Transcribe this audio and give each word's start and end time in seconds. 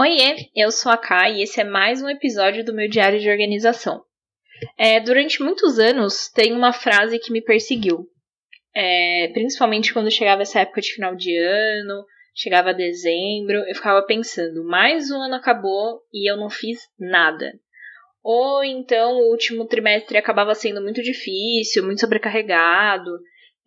Oiê, 0.00 0.48
eu 0.54 0.70
sou 0.70 0.92
a 0.92 0.96
Kai 0.96 1.34
e 1.34 1.42
esse 1.42 1.60
é 1.60 1.64
mais 1.64 2.00
um 2.00 2.08
episódio 2.08 2.64
do 2.64 2.72
meu 2.72 2.88
diário 2.88 3.18
de 3.18 3.28
organização. 3.28 4.00
É, 4.78 5.00
durante 5.00 5.42
muitos 5.42 5.80
anos, 5.80 6.28
tem 6.28 6.52
uma 6.52 6.72
frase 6.72 7.18
que 7.18 7.32
me 7.32 7.42
perseguiu. 7.42 8.06
É, 8.72 9.28
principalmente 9.34 9.92
quando 9.92 10.08
chegava 10.08 10.42
essa 10.42 10.60
época 10.60 10.80
de 10.80 10.92
final 10.92 11.16
de 11.16 11.36
ano, 11.36 12.04
chegava 12.32 12.72
dezembro, 12.72 13.56
eu 13.66 13.74
ficava 13.74 14.00
pensando, 14.06 14.64
mais 14.64 15.10
um 15.10 15.20
ano 15.20 15.34
acabou 15.34 16.00
e 16.14 16.30
eu 16.30 16.36
não 16.36 16.48
fiz 16.48 16.78
nada. 16.96 17.52
Ou 18.22 18.62
então 18.62 19.16
o 19.16 19.32
último 19.32 19.66
trimestre 19.66 20.16
acabava 20.16 20.54
sendo 20.54 20.80
muito 20.80 21.02
difícil, 21.02 21.84
muito 21.84 21.98
sobrecarregado, 21.98 23.18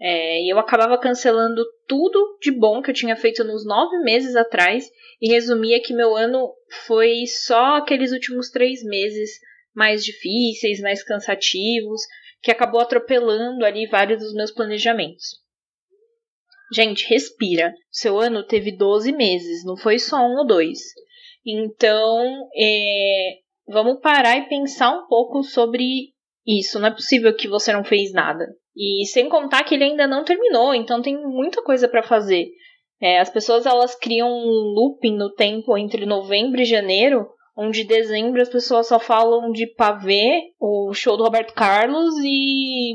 é, 0.03 0.41
e 0.41 0.51
eu 0.51 0.57
acabava 0.57 0.97
cancelando 0.97 1.63
tudo 1.87 2.39
de 2.41 2.51
bom 2.51 2.81
que 2.81 2.89
eu 2.89 2.95
tinha 2.95 3.15
feito 3.15 3.43
nos 3.43 3.63
nove 3.63 3.99
meses 3.99 4.35
atrás 4.35 4.89
e 5.21 5.31
resumia 5.31 5.79
que 5.79 5.93
meu 5.93 6.15
ano 6.15 6.51
foi 6.87 7.27
só 7.27 7.75
aqueles 7.75 8.11
últimos 8.11 8.49
três 8.49 8.83
meses 8.83 9.29
mais 9.75 10.03
difíceis, 10.03 10.81
mais 10.81 11.03
cansativos, 11.03 12.01
que 12.41 12.49
acabou 12.49 12.81
atropelando 12.81 13.63
ali 13.63 13.85
vários 13.85 14.23
dos 14.23 14.33
meus 14.33 14.49
planejamentos. 14.49 15.39
Gente, 16.73 17.07
respira. 17.07 17.71
Seu 17.91 18.19
ano 18.19 18.43
teve 18.43 18.75
12 18.75 19.11
meses, 19.11 19.63
não 19.63 19.77
foi 19.77 19.99
só 19.99 20.17
um 20.17 20.39
ou 20.39 20.47
dois. 20.47 20.79
Então, 21.45 22.49
é, 22.57 23.35
vamos 23.67 23.99
parar 24.01 24.37
e 24.37 24.49
pensar 24.49 24.89
um 24.91 25.05
pouco 25.07 25.43
sobre 25.43 25.83
isso. 26.45 26.79
Não 26.79 26.87
é 26.87 26.91
possível 26.91 27.35
que 27.35 27.47
você 27.47 27.71
não 27.71 27.83
fez 27.83 28.11
nada. 28.11 28.47
E 28.75 29.05
sem 29.05 29.27
contar 29.27 29.63
que 29.63 29.75
ele 29.75 29.83
ainda 29.83 30.07
não 30.07 30.23
terminou, 30.23 30.73
então 30.73 31.01
tem 31.01 31.17
muita 31.17 31.61
coisa 31.61 31.87
para 31.87 32.03
fazer. 32.03 32.47
É, 33.01 33.19
as 33.19 33.29
pessoas 33.29 33.65
elas 33.65 33.95
criam 33.95 34.29
um 34.29 34.73
looping 34.75 35.17
no 35.17 35.33
tempo 35.33 35.77
entre 35.77 36.05
novembro 36.05 36.61
e 36.61 36.65
janeiro, 36.65 37.27
onde 37.57 37.83
dezembro 37.83 38.41
as 38.41 38.49
pessoas 38.49 38.87
só 38.87 38.99
falam 38.99 39.51
de 39.51 39.67
pavê, 39.67 40.51
o 40.59 40.93
show 40.93 41.17
do 41.17 41.23
Roberto 41.23 41.53
Carlos 41.53 42.13
e 42.23 42.93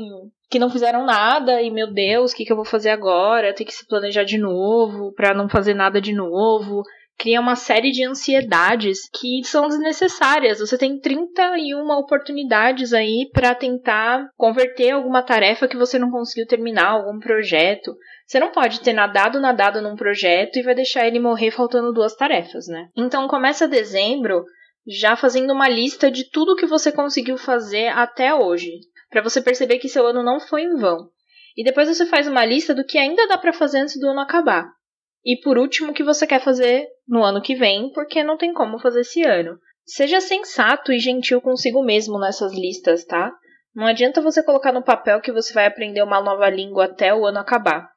que 0.49 0.59
não 0.59 0.69
fizeram 0.69 1.05
nada 1.05 1.61
e 1.61 1.69
meu 1.69 1.91
Deus, 1.91 2.31
o 2.31 2.35
que, 2.35 2.45
que 2.45 2.51
eu 2.51 2.55
vou 2.55 2.65
fazer 2.65 2.89
agora? 2.89 3.53
Tem 3.53 3.67
que 3.67 3.73
se 3.73 3.85
planejar 3.85 4.23
de 4.23 4.37
novo 4.37 5.13
para 5.13 5.33
não 5.33 5.49
fazer 5.49 5.73
nada 5.73 5.99
de 5.99 6.13
novo 6.13 6.83
cria 7.17 7.41
uma 7.41 7.55
série 7.55 7.91
de 7.91 8.05
ansiedades 8.05 9.09
que 9.09 9.43
são 9.43 9.67
desnecessárias. 9.67 10.59
Você 10.59 10.77
tem 10.77 10.99
31 10.99 11.89
oportunidades 11.91 12.93
aí 12.93 13.29
para 13.33 13.55
tentar 13.55 14.29
converter 14.37 14.91
alguma 14.91 15.23
tarefa 15.23 15.67
que 15.67 15.77
você 15.77 15.97
não 15.97 16.11
conseguiu 16.11 16.45
terminar, 16.45 16.89
algum 16.89 17.19
projeto. 17.19 17.95
Você 18.25 18.39
não 18.39 18.51
pode 18.51 18.81
ter 18.81 18.93
nadado, 18.93 19.39
nadado 19.39 19.81
num 19.81 19.95
projeto 19.95 20.57
e 20.57 20.63
vai 20.63 20.75
deixar 20.75 21.07
ele 21.07 21.19
morrer 21.19 21.51
faltando 21.51 21.93
duas 21.93 22.15
tarefas, 22.15 22.67
né? 22.67 22.89
Então 22.95 23.27
começa 23.27 23.67
dezembro 23.67 24.43
já 24.87 25.15
fazendo 25.15 25.51
uma 25.51 25.67
lista 25.67 26.09
de 26.09 26.29
tudo 26.29 26.55
que 26.55 26.65
você 26.65 26.91
conseguiu 26.91 27.37
fazer 27.37 27.87
até 27.87 28.33
hoje, 28.33 28.71
para 29.09 29.21
você 29.21 29.41
perceber 29.41 29.79
que 29.79 29.89
seu 29.89 30.05
ano 30.07 30.23
não 30.23 30.39
foi 30.39 30.61
em 30.61 30.75
vão. 30.77 31.09
E 31.57 31.63
depois 31.63 31.89
você 31.89 32.05
faz 32.05 32.27
uma 32.27 32.45
lista 32.45 32.73
do 32.73 32.85
que 32.85 32.97
ainda 32.97 33.27
dá 33.27 33.37
para 33.37 33.51
fazer 33.51 33.79
antes 33.79 33.99
do 33.99 34.07
ano 34.07 34.21
acabar. 34.21 34.76
E 35.25 35.39
por 35.41 35.57
último, 35.57 35.91
o 35.91 35.93
que 35.93 36.03
você 36.03 36.25
quer 36.25 36.41
fazer 36.41 36.87
no 37.07 37.23
ano 37.23 37.41
que 37.41 37.55
vem, 37.55 37.91
porque 37.91 38.23
não 38.23 38.37
tem 38.37 38.53
como 38.53 38.79
fazer 38.79 39.01
esse 39.01 39.23
ano. 39.23 39.59
Seja 39.85 40.19
sensato 40.19 40.91
e 40.91 40.99
gentil 40.99 41.41
consigo 41.41 41.83
mesmo 41.83 42.19
nessas 42.19 42.53
listas, 42.53 43.05
tá? 43.05 43.31
Não 43.73 43.85
adianta 43.85 44.21
você 44.21 44.43
colocar 44.43 44.71
no 44.71 44.83
papel 44.83 45.21
que 45.21 45.31
você 45.31 45.53
vai 45.53 45.65
aprender 45.65 46.01
uma 46.01 46.21
nova 46.21 46.49
língua 46.49 46.85
até 46.85 47.13
o 47.13 47.25
ano 47.25 47.39
acabar. 47.39 47.87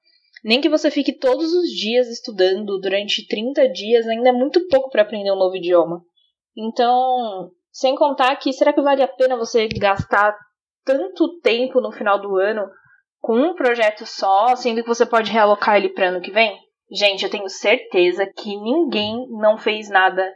Nem 0.44 0.60
que 0.60 0.68
você 0.68 0.90
fique 0.90 1.18
todos 1.18 1.52
os 1.52 1.68
dias 1.70 2.08
estudando 2.08 2.78
durante 2.78 3.26
30 3.26 3.68
dias, 3.68 4.06
ainda 4.06 4.30
é 4.30 4.32
muito 4.32 4.66
pouco 4.68 4.90
para 4.90 5.02
aprender 5.02 5.32
um 5.32 5.38
novo 5.38 5.56
idioma. 5.56 6.02
Então, 6.56 7.50
sem 7.72 7.94
contar 7.94 8.36
que 8.36 8.52
será 8.52 8.72
que 8.72 8.82
vale 8.82 9.02
a 9.02 9.08
pena 9.08 9.36
você 9.36 9.68
gastar 9.68 10.36
tanto 10.84 11.40
tempo 11.40 11.80
no 11.80 11.92
final 11.92 12.20
do 12.20 12.36
ano 12.36 12.68
com 13.20 13.36
um 13.36 13.54
projeto 13.54 14.06
só, 14.06 14.56
sendo 14.56 14.82
que 14.82 14.88
você 14.88 15.04
pode 15.04 15.30
realocar 15.30 15.76
ele 15.76 15.90
para 15.90 16.08
ano 16.08 16.20
que 16.20 16.30
vem? 16.30 16.58
Gente, 16.90 17.24
eu 17.24 17.30
tenho 17.30 17.48
certeza 17.48 18.26
que 18.26 18.56
ninguém 18.56 19.26
não 19.30 19.56
fez 19.56 19.88
nada 19.88 20.26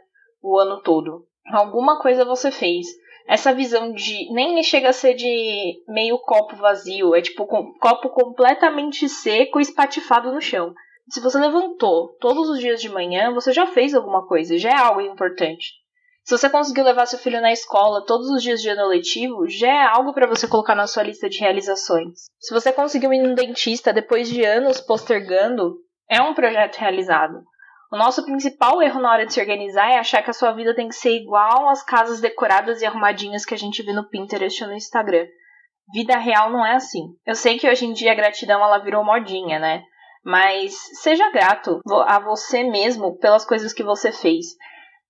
o 0.41 0.57
ano 0.57 0.81
todo. 0.81 1.25
Alguma 1.51 1.99
coisa 1.99 2.23
você 2.23 2.49
fez. 2.49 2.87
Essa 3.27 3.53
visão 3.53 3.91
de. 3.91 4.31
Nem 4.33 4.61
chega 4.63 4.89
a 4.89 4.93
ser 4.93 5.15
de 5.15 5.83
meio 5.87 6.17
copo 6.19 6.55
vazio. 6.55 7.15
É 7.15 7.21
tipo 7.21 7.43
um 7.43 7.73
copo 7.79 8.09
completamente 8.09 9.09
seco 9.09 9.59
espatifado 9.59 10.31
no 10.31 10.41
chão. 10.41 10.73
Se 11.09 11.19
você 11.19 11.37
levantou 11.37 12.15
todos 12.19 12.49
os 12.49 12.59
dias 12.59 12.81
de 12.81 12.89
manhã, 12.89 13.33
você 13.33 13.51
já 13.51 13.67
fez 13.67 13.93
alguma 13.93 14.25
coisa, 14.27 14.57
já 14.57 14.69
é 14.71 14.77
algo 14.77 15.01
importante. 15.01 15.73
Se 16.23 16.35
você 16.35 16.49
conseguiu 16.49 16.83
levar 16.83 17.05
seu 17.05 17.19
filho 17.19 17.39
na 17.39 17.51
escola 17.51 18.03
todos 18.03 18.27
os 18.31 18.41
dias 18.41 18.59
de 18.59 18.69
ano 18.69 18.87
letivo, 18.87 19.47
já 19.47 19.67
é 19.67 19.85
algo 19.85 20.11
para 20.11 20.25
você 20.25 20.47
colocar 20.47 20.73
na 20.73 20.87
sua 20.87 21.03
lista 21.03 21.29
de 21.29 21.37
realizações. 21.37 22.25
Se 22.39 22.51
você 22.51 22.71
conseguiu 22.71 23.13
ir 23.13 23.21
no 23.21 23.35
dentista 23.35 23.93
depois 23.93 24.27
de 24.27 24.43
anos 24.43 24.81
postergando, 24.81 25.77
é 26.09 26.21
um 26.21 26.33
projeto 26.33 26.77
realizado. 26.77 27.43
O 27.91 27.97
nosso 27.97 28.25
principal 28.25 28.81
erro 28.81 28.99
na 28.99 29.11
hora 29.11 29.25
de 29.25 29.33
se 29.33 29.39
organizar 29.39 29.91
é 29.91 29.97
achar 29.97 30.23
que 30.23 30.29
a 30.29 30.33
sua 30.33 30.51
vida 30.51 30.75
tem 30.75 30.87
que 30.87 30.95
ser 30.95 31.11
igual 31.11 31.69
às 31.69 31.83
casas 31.83 32.19
decoradas 32.19 32.81
e 32.81 32.85
arrumadinhas 32.85 33.45
que 33.45 33.53
a 33.53 33.57
gente 33.57 33.83
vê 33.83 33.93
no 33.93 34.09
Pinterest 34.09 34.63
ou 34.63 34.69
no 34.69 34.75
Instagram. 34.75 35.25
Vida 35.93 36.17
real 36.17 36.51
não 36.51 36.65
é 36.65 36.75
assim. 36.75 37.15
Eu 37.25 37.35
sei 37.35 37.59
que 37.59 37.69
hoje 37.69 37.85
em 37.85 37.93
dia 37.93 38.11
a 38.11 38.15
gratidão 38.15 38.61
ela 38.63 38.79
virou 38.79 39.03
modinha, 39.03 39.59
né? 39.59 39.83
Mas 40.23 40.73
seja 41.01 41.31
grato 41.31 41.79
a 42.07 42.19
você 42.19 42.63
mesmo 42.63 43.17
pelas 43.19 43.45
coisas 43.45 43.71
que 43.71 43.83
você 43.83 44.11
fez. 44.11 44.47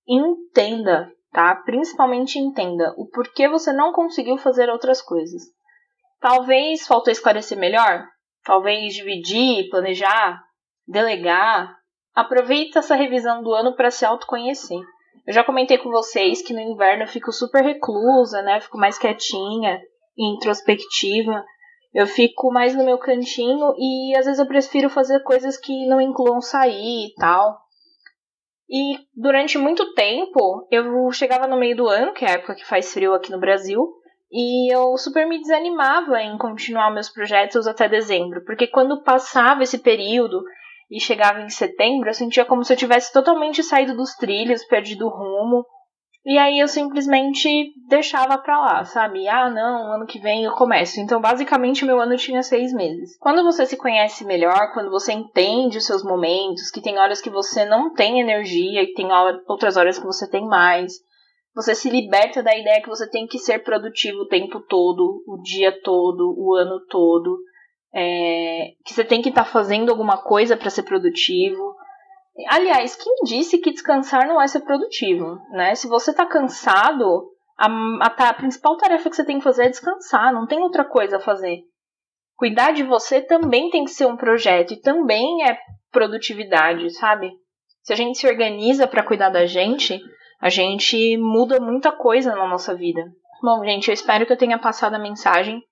Entenda, 0.08 1.10
tá? 1.32 1.56
Principalmente 1.56 2.38
entenda 2.38 2.94
o 2.98 3.08
porquê 3.08 3.48
você 3.48 3.72
não 3.72 3.94
conseguiu 3.94 4.38
fazer 4.38 4.70
outras 4.70 5.02
coisas. 5.02 5.42
Talvez 6.20 6.86
faltou 6.86 7.12
esclarecer 7.12 7.58
melhor, 7.58 8.06
talvez 8.44 8.94
dividir, 8.94 9.70
planejar, 9.70 10.45
delegar, 10.88 11.76
aproveita 12.14 12.80
essa 12.80 12.96
revisão 12.96 13.44
do 13.44 13.54
ano 13.54 13.76
para 13.76 13.92
se 13.92 14.06
autoconhecer. 14.06 14.82
Eu 15.28 15.34
já 15.34 15.44
comentei 15.44 15.78
com 15.78 15.90
vocês 15.90 16.42
que 16.42 16.54
no 16.54 16.60
inverno 16.60 17.04
eu 17.04 17.08
fico 17.08 17.32
super 17.32 17.64
reclusa, 17.64 18.42
né? 18.42 18.60
Fico 18.62 18.78
mais 18.78 18.98
quietinha 18.98 19.82
e 20.18 20.36
introspectiva. 20.36 21.44
Eu 21.94 22.06
fico 22.06 22.52
mais 22.52 22.76
no 22.76 22.84
meu 22.84 22.98
cantinho 22.98 23.74
e 23.78 24.16
às 24.18 24.26
vezes 24.26 24.40
eu 24.40 24.48
prefiro 24.48 24.90
fazer 24.90 25.24
coisas 25.24 25.58
que 25.58 25.88
não 25.88 26.00
incluam 26.00 26.42
sair 26.42 27.08
e 27.08 27.16
tal. 27.16 27.58
E 28.70 28.98
durante 29.16 29.58
muito 29.58 29.94
tempo 29.94 30.68
eu 30.72 31.12
chegava 31.12 31.48
no 31.48 31.58
meio 31.58 31.76
do 31.76 31.88
ano, 31.88 32.14
que 32.14 32.26
é 32.26 32.30
a 32.30 32.34
época 32.34 32.56
que 32.56 32.66
faz 32.66 32.92
frio 32.94 33.14
aqui 33.14 33.32
no 33.32 33.40
Brasil, 33.40 33.82
e 34.32 34.74
eu 34.74 34.98
super 34.98 35.26
me 35.28 35.40
desanimava 35.40 36.22
em 36.22 36.38
continuar 36.38 36.92
meus 36.92 37.10
projetos 37.10 37.68
até 37.68 37.88
dezembro, 37.88 38.44
porque 38.44 38.68
quando 38.68 39.04
passava 39.04 39.64
esse 39.64 39.78
período 39.78 40.44
e 40.90 41.00
chegava 41.00 41.42
em 41.42 41.50
setembro, 41.50 42.10
eu 42.10 42.14
sentia 42.14 42.46
como 42.46 42.64
se 42.64 42.74
eu 42.74 42.78
tivesse 42.78 43.12
totalmente 43.12 43.64
saído 43.64 43.96
dos 43.96 44.16
trilhos, 44.16 44.64
perdido 44.66 45.06
o 45.06 45.10
rumo. 45.10 45.66
E 46.24 46.40
aí 46.40 46.60
eu 46.60 46.68
simplesmente 46.68 47.72
deixava 47.88 48.36
pra 48.40 48.60
lá, 48.60 48.84
sabe? 48.84 49.28
Ah, 49.28 49.48
não, 49.48 49.94
ano 49.94 50.08
que 50.08 50.20
vem 50.20 50.44
eu 50.44 50.54
começo. 50.54 51.00
Então, 51.00 51.22
basicamente, 51.22 51.86
meu 51.86 52.00
ano 52.00 52.18
tinha 52.18 52.42
seis 52.42 52.74
meses. 52.74 53.16
Quando 53.20 53.44
você 53.44 53.64
se 53.66 53.78
conhece 53.78 54.26
melhor, 54.26 54.74
quando 54.74 54.90
você 54.90 55.14
entende 55.14 55.78
os 55.78 55.86
seus 55.86 56.04
momentos, 56.04 56.72
que 56.72 56.82
tem 56.82 56.98
horas 56.98 57.22
que 57.22 57.30
você 57.30 57.64
não 57.64 57.94
tem 57.94 58.20
energia 58.20 58.82
e 58.82 58.94
tem 58.94 59.08
outras 59.48 59.78
horas 59.78 60.00
que 60.00 60.06
você 60.06 60.28
tem 60.28 60.48
mais, 60.48 60.94
você 61.54 61.76
se 61.76 61.92
liberta 61.92 62.42
da 62.42 62.58
ideia 62.58 62.82
que 62.82 62.90
você 62.90 63.08
tem 63.08 63.28
que 63.28 63.38
ser 63.38 63.60
produtivo 63.64 64.22
o 64.22 64.28
tempo 64.28 64.60
todo, 64.62 65.24
o 65.28 65.40
dia 65.44 65.80
todo, 65.84 66.34
o 66.38 66.56
ano 66.56 66.80
todo 66.90 67.38
é, 67.96 68.74
que 68.84 68.94
você 68.94 69.06
tem 69.06 69.22
que 69.22 69.30
estar 69.30 69.46
tá 69.46 69.50
fazendo 69.50 69.90
alguma 69.90 70.18
coisa 70.22 70.58
para 70.58 70.70
ser 70.70 70.84
produtivo. 70.84 71.74
Aliás, 72.50 72.94
quem 72.96 73.14
disse 73.24 73.58
que 73.60 73.72
descansar 73.72 74.28
não 74.28 74.42
é 74.42 74.48
ser 74.48 74.60
produtivo, 74.60 75.40
né? 75.52 75.74
Se 75.76 75.88
você 75.88 76.12
está 76.12 76.26
cansado, 76.26 77.32
a, 77.58 77.68
a, 78.02 78.30
a 78.30 78.34
principal 78.34 78.76
tarefa 78.76 79.10
que 79.10 79.16
você 79.16 79.24
tem 79.24 79.38
que 79.38 79.44
fazer 79.46 79.68
é 79.68 79.70
descansar, 79.70 80.34
não 80.34 80.46
tem 80.46 80.60
outra 80.60 80.84
coisa 80.84 81.16
a 81.16 81.22
fazer. 81.22 81.62
Cuidar 82.36 82.74
de 82.74 82.84
você 82.84 83.22
também 83.22 83.70
tem 83.70 83.86
que 83.86 83.92
ser 83.92 84.06
um 84.06 84.18
projeto 84.18 84.74
e 84.74 84.82
também 84.82 85.48
é 85.50 85.58
produtividade, 85.90 86.94
sabe? 86.98 87.32
Se 87.82 87.94
a 87.94 87.96
gente 87.96 88.18
se 88.18 88.28
organiza 88.28 88.86
para 88.86 89.06
cuidar 89.06 89.30
da 89.30 89.46
gente, 89.46 89.98
a 90.42 90.50
gente 90.50 91.16
muda 91.16 91.62
muita 91.62 91.94
coisa 91.94 92.36
na 92.36 92.46
nossa 92.46 92.76
vida. 92.76 93.02
Bom, 93.42 93.64
gente, 93.64 93.88
eu 93.88 93.94
espero 93.94 94.26
que 94.26 94.34
eu 94.34 94.38
tenha 94.38 94.60
passado 94.60 94.96
a 94.96 95.00
mensagem 95.00 95.64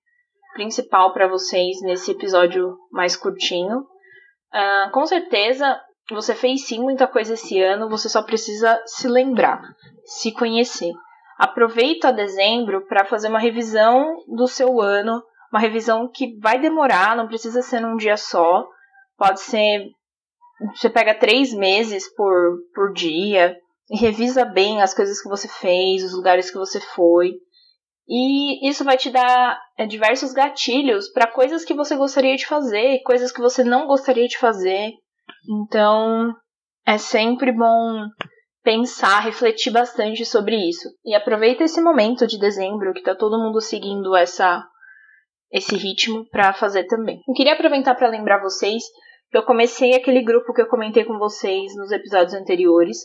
principal 0.54 1.12
para 1.12 1.28
vocês 1.28 1.82
nesse 1.82 2.12
episódio 2.12 2.78
mais 2.90 3.16
curtinho. 3.16 3.80
Uh, 3.80 4.90
com 4.92 5.04
certeza 5.04 5.78
você 6.10 6.34
fez 6.34 6.66
sim 6.66 6.80
muita 6.80 7.06
coisa 7.06 7.34
esse 7.34 7.60
ano, 7.60 7.88
você 7.88 8.08
só 8.08 8.22
precisa 8.22 8.82
se 8.86 9.08
lembrar, 9.08 9.60
se 10.04 10.32
conhecer. 10.32 10.92
Aproveita 11.38 12.12
dezembro 12.12 12.86
para 12.86 13.04
fazer 13.04 13.28
uma 13.28 13.38
revisão 13.38 14.16
do 14.28 14.46
seu 14.46 14.80
ano, 14.80 15.22
uma 15.52 15.60
revisão 15.60 16.10
que 16.12 16.38
vai 16.40 16.58
demorar, 16.58 17.16
não 17.16 17.26
precisa 17.26 17.62
ser 17.62 17.80
num 17.80 17.96
dia 17.96 18.16
só, 18.16 18.66
pode 19.16 19.40
ser. 19.40 19.90
Você 20.74 20.88
pega 20.88 21.14
três 21.14 21.52
meses 21.52 22.12
por, 22.14 22.58
por 22.74 22.92
dia, 22.92 23.56
revisa 23.90 24.44
bem 24.44 24.82
as 24.82 24.94
coisas 24.94 25.20
que 25.20 25.28
você 25.28 25.48
fez, 25.48 26.04
os 26.04 26.14
lugares 26.14 26.50
que 26.50 26.58
você 26.58 26.80
foi. 26.80 27.32
E 28.06 28.68
isso 28.68 28.84
vai 28.84 28.96
te 28.96 29.10
dar 29.10 29.58
é, 29.78 29.86
diversos 29.86 30.32
gatilhos 30.32 31.08
para 31.10 31.26
coisas 31.26 31.64
que 31.64 31.74
você 31.74 31.96
gostaria 31.96 32.36
de 32.36 32.46
fazer, 32.46 33.00
coisas 33.02 33.32
que 33.32 33.40
você 33.40 33.64
não 33.64 33.86
gostaria 33.86 34.28
de 34.28 34.38
fazer. 34.38 34.92
Então, 35.48 36.34
é 36.86 36.98
sempre 36.98 37.50
bom 37.50 38.06
pensar, 38.62 39.20
refletir 39.20 39.70
bastante 39.70 40.24
sobre 40.24 40.56
isso. 40.56 40.88
E 41.04 41.14
aproveita 41.14 41.64
esse 41.64 41.80
momento 41.80 42.26
de 42.26 42.38
dezembro 42.38 42.92
que 42.92 43.02
tá 43.02 43.14
todo 43.14 43.38
mundo 43.38 43.60
seguindo 43.60 44.14
essa 44.14 44.66
esse 45.52 45.76
ritmo 45.76 46.28
para 46.30 46.52
fazer 46.52 46.84
também. 46.84 47.20
Eu 47.28 47.34
queria 47.34 47.52
aproveitar 47.52 47.94
para 47.94 48.08
lembrar 48.08 48.42
vocês 48.42 48.82
que 49.30 49.38
eu 49.38 49.44
comecei 49.44 49.94
aquele 49.94 50.20
grupo 50.22 50.52
que 50.52 50.60
eu 50.60 50.66
comentei 50.66 51.04
com 51.04 51.16
vocês 51.16 51.76
nos 51.76 51.92
episódios 51.92 52.34
anteriores. 52.34 52.98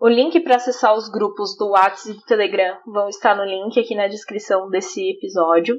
O 0.00 0.08
link 0.08 0.40
para 0.40 0.56
acessar 0.56 0.94
os 0.94 1.08
grupos 1.08 1.56
do 1.56 1.70
WhatsApp 1.70 2.10
e 2.10 2.14
do 2.14 2.24
Telegram 2.24 2.78
vão 2.86 3.08
estar 3.08 3.34
no 3.34 3.44
link 3.44 3.78
aqui 3.78 3.94
na 3.94 4.08
descrição 4.08 4.68
desse 4.68 5.00
episódio. 5.10 5.76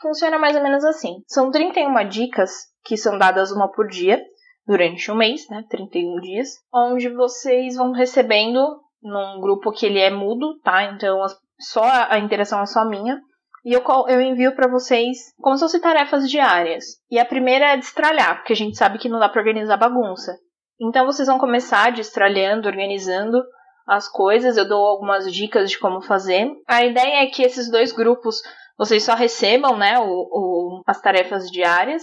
Funciona 0.00 0.38
mais 0.38 0.56
ou 0.56 0.62
menos 0.62 0.84
assim. 0.84 1.22
São 1.26 1.50
31 1.50 2.08
dicas 2.08 2.52
que 2.84 2.96
são 2.96 3.18
dadas 3.18 3.50
uma 3.50 3.70
por 3.70 3.88
dia 3.88 4.22
durante 4.66 5.10
um 5.10 5.16
mês, 5.16 5.48
né, 5.48 5.64
31 5.68 6.20
dias, 6.20 6.48
onde 6.72 7.08
vocês 7.08 7.76
vão 7.76 7.92
recebendo 7.92 8.80
num 9.02 9.40
grupo 9.40 9.70
que 9.72 9.86
ele 9.86 10.00
é 10.00 10.10
mudo, 10.10 10.58
tá? 10.60 10.84
Então 10.84 11.24
só 11.58 11.84
a 11.84 12.18
interação 12.18 12.60
é 12.60 12.66
só 12.66 12.84
minha. 12.84 13.20
E 13.64 13.72
eu, 13.72 13.82
eu 14.08 14.20
envio 14.20 14.54
para 14.54 14.70
vocês 14.70 15.34
como 15.38 15.56
se 15.56 15.64
fossem 15.64 15.80
tarefas 15.80 16.30
diárias. 16.30 16.84
E 17.10 17.18
a 17.18 17.24
primeira 17.24 17.72
é 17.72 17.76
destralhar, 17.76 18.36
porque 18.36 18.52
a 18.52 18.56
gente 18.56 18.76
sabe 18.76 18.98
que 18.98 19.08
não 19.08 19.18
dá 19.18 19.28
para 19.28 19.40
organizar 19.40 19.76
bagunça. 19.76 20.36
Então 20.80 21.06
vocês 21.06 21.28
vão 21.28 21.38
começar 21.38 21.92
destralhando, 21.92 22.68
organizando 22.68 23.42
as 23.86 24.08
coisas. 24.08 24.56
Eu 24.56 24.68
dou 24.68 24.84
algumas 24.84 25.32
dicas 25.32 25.70
de 25.70 25.78
como 25.78 26.00
fazer. 26.00 26.50
A 26.68 26.84
ideia 26.84 27.22
é 27.22 27.26
que 27.26 27.42
esses 27.42 27.70
dois 27.70 27.92
grupos 27.92 28.42
vocês 28.78 29.02
só 29.02 29.14
recebam, 29.14 29.76
né, 29.76 29.98
o, 29.98 30.04
o, 30.04 30.82
as 30.86 31.00
tarefas 31.00 31.50
diárias 31.50 32.02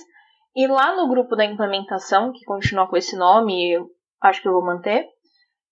e 0.56 0.68
lá 0.68 0.96
no 0.96 1.08
grupo 1.08 1.36
da 1.36 1.46
implementação, 1.46 2.32
que 2.32 2.46
continua 2.46 2.88
com 2.88 2.96
esse 2.96 3.16
nome, 3.16 3.76
acho 4.22 4.42
que 4.42 4.48
eu 4.48 4.54
vou 4.54 4.64
manter, 4.64 5.08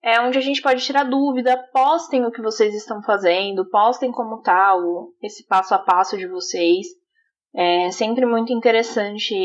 é 0.03 0.19
onde 0.19 0.39
a 0.39 0.41
gente 0.41 0.61
pode 0.61 0.83
tirar 0.83 1.03
dúvida, 1.03 1.55
postem 1.71 2.25
o 2.25 2.31
que 2.31 2.41
vocês 2.41 2.73
estão 2.73 3.01
fazendo, 3.03 3.69
postem 3.69 4.11
como 4.11 4.41
tá 4.41 4.75
o, 4.75 5.13
esse 5.21 5.45
passo 5.45 5.75
a 5.75 5.79
passo 5.79 6.17
de 6.17 6.27
vocês. 6.27 6.87
É 7.53 7.91
sempre 7.91 8.25
muito 8.25 8.51
interessante 8.51 9.35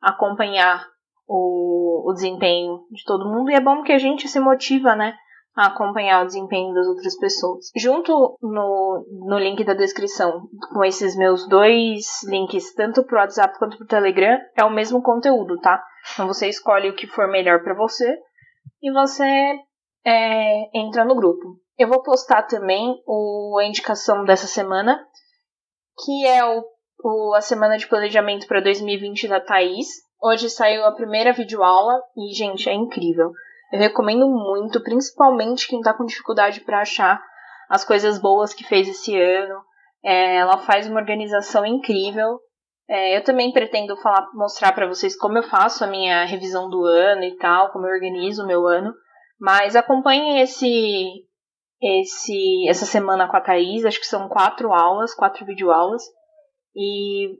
acompanhar 0.00 0.86
o, 1.26 1.63
o 2.08 2.12
desempenho 2.12 2.80
de 2.90 3.02
todo 3.04 3.28
mundo 3.28 3.50
e 3.50 3.54
é 3.54 3.60
bom 3.60 3.82
que 3.82 3.92
a 3.92 3.98
gente 3.98 4.28
se 4.28 4.38
motiva, 4.38 4.94
né? 4.94 5.14
a 5.56 5.68
acompanhar 5.68 6.22
o 6.22 6.26
desempenho 6.26 6.74
das 6.74 6.86
outras 6.86 7.16
pessoas. 7.16 7.70
Junto 7.76 8.36
no, 8.42 9.06
no 9.28 9.38
link 9.38 9.62
da 9.64 9.72
descrição, 9.72 10.48
com 10.72 10.84
esses 10.84 11.16
meus 11.16 11.48
dois 11.48 12.24
links, 12.24 12.74
tanto 12.74 13.04
pro 13.04 13.18
WhatsApp 13.18 13.56
quanto 13.58 13.76
pro 13.76 13.86
Telegram, 13.86 14.36
é 14.56 14.64
o 14.64 14.70
mesmo 14.70 15.00
conteúdo, 15.00 15.56
tá? 15.60 15.82
Então 16.12 16.26
você 16.26 16.48
escolhe 16.48 16.90
o 16.90 16.96
que 16.96 17.06
for 17.06 17.28
melhor 17.28 17.62
para 17.62 17.74
você 17.74 18.18
e 18.82 18.92
você 18.92 19.58
é, 20.04 20.78
entra 20.78 21.04
no 21.04 21.14
grupo. 21.14 21.56
Eu 21.78 21.88
vou 21.88 22.02
postar 22.02 22.42
também 22.42 23.00
o, 23.06 23.58
a 23.60 23.64
indicação 23.64 24.24
dessa 24.24 24.46
semana, 24.46 25.06
que 26.04 26.26
é 26.26 26.44
o, 26.44 26.64
o 27.02 27.34
a 27.34 27.40
semana 27.40 27.78
de 27.78 27.86
planejamento 27.86 28.46
para 28.48 28.60
2020 28.60 29.28
da 29.28 29.40
Thaís. 29.40 29.86
Hoje 30.26 30.48
saiu 30.48 30.86
a 30.86 30.92
primeira 30.92 31.34
videoaula 31.34 32.00
e, 32.16 32.32
gente, 32.32 32.66
é 32.66 32.72
incrível. 32.72 33.30
Eu 33.70 33.78
recomendo 33.78 34.26
muito, 34.26 34.82
principalmente 34.82 35.68
quem 35.68 35.80
está 35.80 35.92
com 35.92 36.06
dificuldade 36.06 36.62
para 36.62 36.80
achar 36.80 37.22
as 37.68 37.84
coisas 37.84 38.18
boas 38.18 38.54
que 38.54 38.64
fez 38.64 38.88
esse 38.88 39.20
ano. 39.20 39.60
É, 40.02 40.36
ela 40.36 40.56
faz 40.56 40.88
uma 40.88 40.98
organização 40.98 41.66
incrível. 41.66 42.40
É, 42.88 43.18
eu 43.18 43.22
também 43.22 43.52
pretendo 43.52 43.98
falar, 43.98 44.30
mostrar 44.32 44.72
para 44.72 44.86
vocês 44.86 45.14
como 45.14 45.36
eu 45.36 45.42
faço 45.42 45.84
a 45.84 45.88
minha 45.88 46.24
revisão 46.24 46.70
do 46.70 46.86
ano 46.86 47.22
e 47.24 47.36
tal, 47.36 47.70
como 47.70 47.86
eu 47.86 47.92
organizo 47.92 48.44
o 48.44 48.46
meu 48.46 48.66
ano. 48.66 48.94
Mas 49.38 49.76
acompanhem 49.76 50.40
esse, 50.40 51.22
esse, 51.82 52.66
essa 52.66 52.86
semana 52.86 53.28
com 53.28 53.36
a 53.36 53.42
Thaís. 53.42 53.84
Acho 53.84 54.00
que 54.00 54.06
são 54.06 54.26
quatro 54.30 54.72
aulas, 54.72 55.14
quatro 55.14 55.44
videoaulas. 55.44 56.02
E 56.74 57.38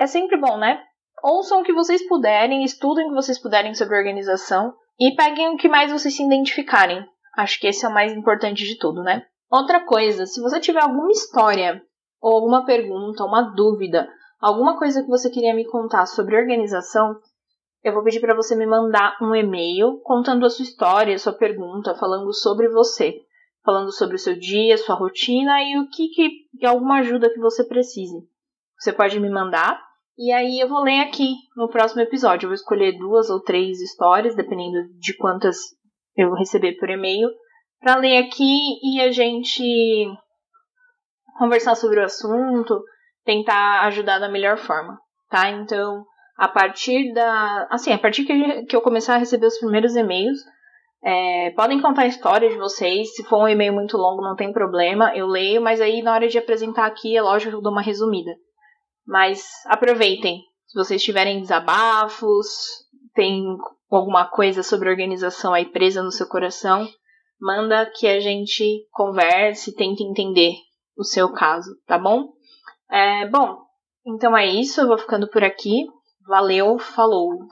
é 0.00 0.06
sempre 0.06 0.36
bom, 0.36 0.56
né? 0.56 0.80
Ouçam 1.22 1.60
o 1.60 1.64
que 1.64 1.72
vocês 1.72 2.06
puderem, 2.08 2.64
estudem 2.64 3.06
o 3.06 3.08
que 3.10 3.14
vocês 3.14 3.38
puderem 3.38 3.74
sobre 3.74 3.96
organização. 3.96 4.74
E 4.98 5.14
peguem 5.14 5.54
o 5.54 5.56
que 5.56 5.68
mais 5.68 5.90
vocês 5.90 6.16
se 6.16 6.22
identificarem. 6.22 7.04
Acho 7.36 7.58
que 7.60 7.66
esse 7.66 7.84
é 7.84 7.88
o 7.88 7.94
mais 7.94 8.12
importante 8.12 8.64
de 8.64 8.76
tudo, 8.76 9.02
né? 9.02 9.24
Outra 9.50 9.84
coisa, 9.84 10.26
se 10.26 10.40
você 10.40 10.60
tiver 10.60 10.82
alguma 10.82 11.10
história, 11.10 11.82
ou 12.20 12.34
alguma 12.34 12.64
pergunta, 12.64 13.24
uma 13.24 13.42
dúvida, 13.54 14.08
alguma 14.40 14.78
coisa 14.78 15.02
que 15.02 15.08
você 15.08 15.30
queria 15.30 15.54
me 15.54 15.64
contar 15.64 16.06
sobre 16.06 16.36
organização, 16.36 17.16
eu 17.82 17.92
vou 17.92 18.02
pedir 18.02 18.20
para 18.20 18.34
você 18.34 18.54
me 18.54 18.66
mandar 18.66 19.16
um 19.20 19.34
e-mail 19.34 20.00
contando 20.04 20.46
a 20.46 20.50
sua 20.50 20.62
história, 20.62 21.14
a 21.14 21.18
sua 21.18 21.32
pergunta, 21.32 21.94
falando 21.94 22.32
sobre 22.32 22.68
você, 22.68 23.20
falando 23.64 23.92
sobre 23.92 24.16
o 24.16 24.18
seu 24.18 24.38
dia, 24.38 24.78
sua 24.78 24.94
rotina 24.94 25.60
e 25.62 25.78
o 25.78 25.88
que, 25.88 26.08
que 26.08 26.66
alguma 26.66 27.00
ajuda 27.00 27.30
que 27.30 27.40
você 27.40 27.64
precise. 27.64 28.26
Você 28.78 28.92
pode 28.92 29.18
me 29.18 29.28
mandar 29.28 29.82
e 30.18 30.32
aí 30.32 30.60
eu 30.60 30.68
vou 30.68 30.82
ler 30.82 31.00
aqui 31.00 31.34
no 31.56 31.68
próximo 31.68 32.02
episódio. 32.02 32.46
Eu 32.46 32.50
vou 32.50 32.54
escolher 32.54 32.98
duas 32.98 33.30
ou 33.30 33.40
três 33.40 33.80
histórias, 33.80 34.36
dependendo 34.36 34.88
de 34.98 35.16
quantas 35.16 35.56
eu 36.16 36.32
receber 36.34 36.76
por 36.78 36.90
e-mail, 36.90 37.28
para 37.80 37.96
ler 37.96 38.18
aqui 38.18 38.78
e 38.82 39.00
a 39.00 39.10
gente 39.10 39.62
conversar 41.38 41.74
sobre 41.74 42.00
o 42.00 42.04
assunto, 42.04 42.82
tentar 43.24 43.86
ajudar 43.86 44.18
da 44.18 44.28
melhor 44.28 44.58
forma, 44.58 44.98
tá? 45.30 45.50
Então, 45.50 46.04
a 46.36 46.48
partir 46.48 47.12
da. 47.12 47.66
Assim, 47.70 47.92
a 47.92 47.98
partir 47.98 48.24
que 48.24 48.76
eu 48.76 48.82
começar 48.82 49.14
a 49.14 49.18
receber 49.18 49.46
os 49.46 49.58
primeiros 49.58 49.96
e-mails, 49.96 50.38
é, 51.04 51.50
podem 51.56 51.80
contar 51.80 52.02
a 52.02 52.06
história 52.06 52.48
de 52.48 52.56
vocês. 52.56 53.14
Se 53.14 53.24
for 53.24 53.38
um 53.38 53.48
e-mail 53.48 53.72
muito 53.72 53.96
longo, 53.96 54.22
não 54.22 54.36
tem 54.36 54.52
problema, 54.52 55.16
eu 55.16 55.26
leio, 55.26 55.60
mas 55.60 55.80
aí 55.80 56.02
na 56.02 56.12
hora 56.12 56.28
de 56.28 56.38
apresentar 56.38 56.86
aqui, 56.86 57.16
é 57.16 57.22
lógico 57.22 57.50
que 57.50 57.56
eu 57.56 57.62
dou 57.62 57.72
uma 57.72 57.82
resumida. 57.82 58.32
Mas 59.06 59.42
aproveitem. 59.66 60.40
Se 60.66 60.78
vocês 60.78 61.02
tiverem 61.02 61.40
desabafos, 61.40 62.46
tem 63.14 63.44
alguma 63.90 64.26
coisa 64.26 64.62
sobre 64.62 64.88
organização 64.88 65.52
aí 65.52 65.66
presa 65.66 66.02
no 66.02 66.10
seu 66.10 66.26
coração, 66.26 66.88
manda 67.40 67.84
que 67.86 68.06
a 68.06 68.20
gente 68.20 68.86
converse 68.90 69.74
tente 69.74 70.02
entender 70.02 70.54
o 70.96 71.04
seu 71.04 71.32
caso, 71.32 71.70
tá 71.86 71.98
bom? 71.98 72.32
É, 72.90 73.28
bom, 73.28 73.58
então 74.06 74.36
é 74.36 74.46
isso. 74.46 74.80
Eu 74.80 74.88
vou 74.88 74.98
ficando 74.98 75.28
por 75.28 75.42
aqui. 75.42 75.86
Valeu, 76.26 76.78
falou! 76.78 77.48